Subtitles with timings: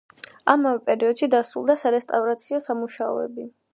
[0.53, 3.47] ამავე პერიოდში დასრულდა სარესტავრაციო სამუშაოები.